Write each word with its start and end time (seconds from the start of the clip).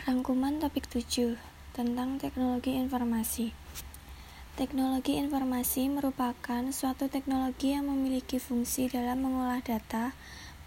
Rangkuman 0.00 0.56
topik 0.56 0.88
7 0.88 1.36
tentang 1.76 2.16
teknologi 2.16 2.72
informasi. 2.72 3.52
Teknologi 4.56 5.20
informasi 5.20 5.92
merupakan 5.92 6.64
suatu 6.72 7.12
teknologi 7.12 7.76
yang 7.76 7.84
memiliki 7.84 8.40
fungsi 8.40 8.88
dalam 8.88 9.20
mengolah 9.20 9.60
data, 9.60 10.16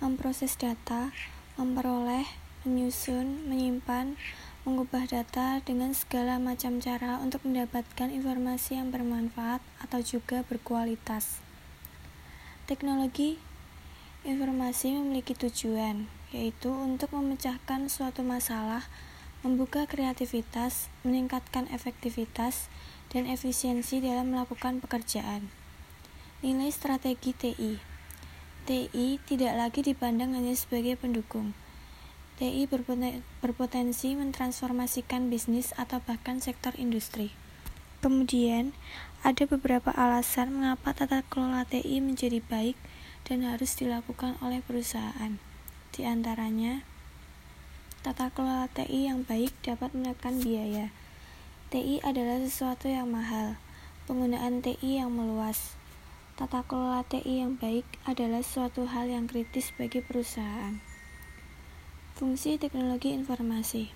memproses 0.05 0.53
data, 0.53 1.09
memperoleh, 1.57 2.29
menyusun, 2.61 3.49
menyimpan, 3.49 4.21
mengubah 4.69 5.09
data 5.09 5.65
dengan 5.65 5.97
segala 5.97 6.37
macam 6.37 6.77
cara 6.77 7.17
untuk 7.17 7.41
mendapatkan 7.41 8.13
informasi 8.13 8.77
yang 8.77 8.93
bermanfaat 8.93 9.65
atau 9.81 9.97
juga 10.05 10.45
berkualitas. 10.45 11.41
Teknologi 12.69 13.41
informasi 14.29 14.93
memiliki 14.93 15.33
tujuan, 15.33 16.05
yaitu 16.29 16.69
untuk 16.69 17.09
memecahkan 17.17 17.89
suatu 17.89 18.21
masalah 18.21 18.85
membuka 19.43 19.85
kreativitas, 19.85 20.89
meningkatkan 21.03 21.69
efektivitas, 21.69 22.71
dan 23.13 23.29
efisiensi 23.29 24.01
dalam 24.01 24.33
melakukan 24.33 24.81
pekerjaan. 24.81 25.51
Nilai 26.41 26.73
strategi 26.73 27.35
TI 27.35 27.93
TI 28.63 29.19
tidak 29.27 29.59
lagi 29.59 29.83
dipandang 29.83 30.39
hanya 30.39 30.55
sebagai 30.55 30.95
pendukung. 30.95 31.51
TI 32.39 32.63
berpotensi 33.43 34.15
mentransformasikan 34.15 35.27
bisnis 35.27 35.75
atau 35.75 35.99
bahkan 35.99 36.39
sektor 36.39 36.71
industri. 36.79 37.35
Kemudian, 37.99 38.71
ada 39.19 39.43
beberapa 39.51 39.91
alasan 39.91 40.55
mengapa 40.55 40.95
tata 40.95 41.27
kelola 41.27 41.67
TI 41.67 41.99
menjadi 41.99 42.39
baik 42.39 42.79
dan 43.27 43.43
harus 43.43 43.75
dilakukan 43.75 44.39
oleh 44.39 44.63
perusahaan. 44.63 45.35
Di 45.91 46.07
antaranya, 46.07 46.87
Tata 48.03 48.27
kelola 48.35 48.67
TI 48.67 49.07
yang 49.07 49.23
baik 49.23 49.55
dapat 49.63 49.95
menekan 49.95 50.43
biaya. 50.43 50.91
TI 51.71 52.03
adalah 52.03 52.35
sesuatu 52.43 52.91
yang 52.91 53.07
mahal. 53.07 53.55
Penggunaan 54.11 54.59
TI 54.59 54.99
yang 54.99 55.15
meluas. 55.15 55.79
Tata 56.35 56.67
kelola 56.67 57.07
TI 57.07 57.39
yang 57.39 57.55
baik 57.55 57.87
adalah 58.03 58.43
suatu 58.43 58.91
hal 58.91 59.07
yang 59.07 59.23
kritis 59.23 59.71
bagi 59.79 60.03
perusahaan. 60.03 60.83
Fungsi 62.19 62.59
teknologi 62.59 63.15
informasi. 63.15 63.95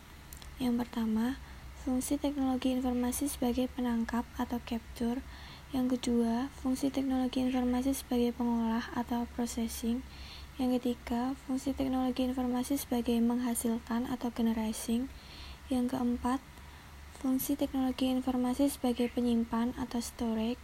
Yang 0.55 0.87
pertama, 0.87 1.35
fungsi 1.83 2.15
teknologi 2.15 2.79
informasi 2.79 3.27
sebagai 3.27 3.67
penangkap 3.75 4.23
atau 4.39 4.63
capture. 4.63 5.19
Yang 5.75 5.99
kedua, 5.99 6.47
fungsi 6.63 6.95
teknologi 6.95 7.43
informasi 7.43 7.91
sebagai 7.91 8.31
pengolah 8.31 8.87
atau 8.95 9.27
processing. 9.35 9.99
Yang 10.57 10.81
ketiga, 10.81 11.37
fungsi 11.45 11.69
teknologi 11.77 12.25
informasi 12.25 12.81
sebagai 12.81 13.13
menghasilkan 13.21 14.09
atau 14.09 14.33
generasi. 14.33 15.05
Yang 15.69 15.93
keempat, 15.93 16.41
fungsi 17.21 17.53
teknologi 17.53 18.09
informasi 18.09 18.65
sebagai 18.65 19.05
penyimpan 19.13 19.77
atau 19.77 20.01
storage. 20.01 20.57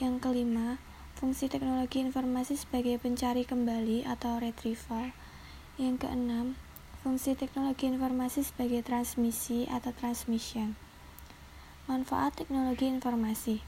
Yang 0.00 0.16
kelima, 0.24 0.80
fungsi 1.12 1.52
teknologi 1.52 2.00
informasi 2.00 2.56
sebagai 2.56 2.96
pencari 2.96 3.44
kembali 3.44 4.08
atau 4.08 4.40
retrieval. 4.40 5.12
Yang 5.76 6.08
keenam, 6.08 6.56
fungsi 7.04 7.36
teknologi 7.36 7.92
informasi 7.92 8.40
sebagai 8.40 8.80
transmisi 8.80 9.68
atau 9.68 9.92
transmission. 9.92 10.72
Manfaat 11.84 12.40
teknologi 12.40 12.88
informasi. 12.88 13.60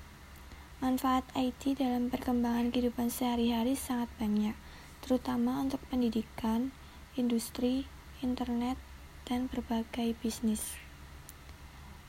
Manfaat 0.81 1.29
IT 1.37 1.77
dalam 1.77 2.09
perkembangan 2.09 2.73
kehidupan 2.73 3.13
sehari-hari 3.13 3.77
sangat 3.77 4.09
banyak 4.17 4.57
terutama 5.05 5.61
untuk 5.61 5.85
pendidikan, 5.93 6.73
industri, 7.13 7.85
internet, 8.25 8.81
dan 9.29 9.53
berbagai 9.53 10.17
bisnis. 10.25 10.81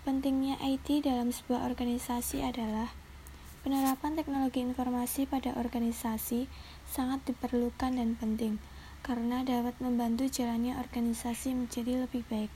Pentingnya 0.07 0.55
IT 0.63 1.03
dalam 1.03 1.35
sebuah 1.35 1.67
organisasi 1.67 2.39
adalah 2.39 2.95
penerapan 3.67 4.15
teknologi 4.15 4.63
informasi 4.63 5.27
pada 5.27 5.51
organisasi 5.59 6.47
sangat 6.87 7.27
diperlukan 7.27 7.99
dan 7.99 8.15
penting 8.15 8.63
karena 9.03 9.43
dapat 9.43 9.75
membantu 9.83 10.31
jalannya 10.31 10.79
organisasi 10.79 11.51
menjadi 11.51 12.07
lebih 12.07 12.23
baik. 12.31 12.53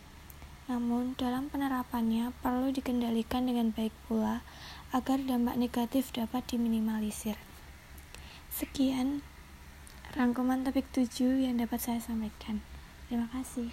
Namun, 0.69 1.17
dalam 1.17 1.49
penerapannya 1.49 2.29
perlu 2.45 2.69
dikendalikan 2.69 3.49
dengan 3.49 3.73
baik 3.73 3.93
pula 4.05 4.45
agar 4.93 5.17
dampak 5.21 5.57
negatif 5.57 6.13
dapat 6.13 6.45
diminimalisir. 6.45 7.37
Sekian 8.53 9.25
rangkuman 10.17 10.65
topik 10.65 10.89
7 10.89 11.45
yang 11.45 11.61
dapat 11.61 11.77
saya 11.77 11.99
sampaikan. 12.01 12.63
Terima 13.09 13.29
kasih. 13.29 13.69